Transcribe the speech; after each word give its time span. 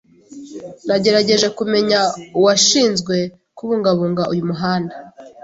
Nagerageje 0.87 1.47
kumenya 1.57 1.99
uwashinzwe 2.37 3.15
kubungabunga 3.57 4.23
uyu 4.33 4.43
muhanda. 4.49 4.95